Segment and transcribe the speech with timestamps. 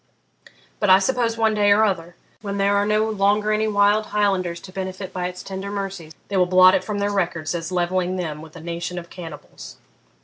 [0.79, 4.59] But I suppose one day or other when there are no longer any wild Highlanders
[4.61, 8.15] to benefit by its tender mercies they will blot it from their records as levelling
[8.15, 9.77] them with a nation of cannibals.